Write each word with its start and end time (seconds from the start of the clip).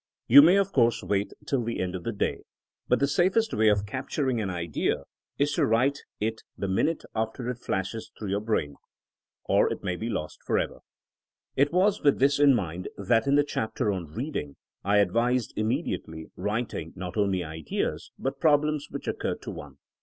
You 0.27 0.41
may 0.41 0.55
of 0.55 0.73
course 0.73 1.03
wait 1.03 1.31
until 1.41 1.63
the 1.63 1.79
end 1.79 1.93
of 1.93 2.03
the 2.03 2.11
day. 2.11 2.39
But 2.87 2.99
the 2.99 3.07
safest 3.07 3.53
way 3.53 3.69
of 3.69 3.85
capturing 3.85 4.41
an 4.41 4.49
idea 4.49 5.03
is 5.37 5.51
to 5.53 5.65
write 5.67 5.99
it 6.19 6.41
the 6.57 6.67
minute 6.67 7.03
after 7.13 7.47
it 7.51 7.59
flashes 7.59 8.11
through 8.17 8.29
your 8.31 8.39
brain, 8.41 8.71
THZNKING 8.71 8.73
AS 8.73 8.77
A 8.77 9.45
SCIENCE 9.45 9.49
193 9.49 9.55
or 9.59 9.71
it 9.71 9.83
may 9.83 9.95
be 9.97 10.09
lost 10.09 10.39
forever. 10.41 10.79
It 11.55 11.71
was 11.71 12.01
with 12.01 12.17
this 12.17 12.39
in 12.39 12.55
mind 12.55 12.87
that 12.97 13.27
in 13.27 13.35
the 13.35 13.43
chapter 13.43 13.91
on 13.91 14.07
reading 14.11 14.55
I 14.83 14.97
advised 14.97 15.53
immediately 15.55 16.31
writing 16.35 16.93
not 16.95 17.15
only 17.15 17.43
ideas 17.43 18.09
but 18.17 18.39
prob 18.39 18.63
lems 18.63 18.85
which 18.89 19.07
occurred 19.07 19.43
to 19.43 19.51
one. 19.51 19.77